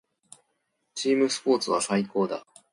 [0.95, 2.43] チームスポーツは最高だ。